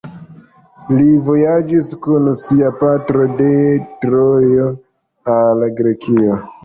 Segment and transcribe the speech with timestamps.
[0.93, 3.51] Li vojaĝis kun sia patro de
[4.07, 4.67] Trojo
[5.39, 6.41] al Grekio.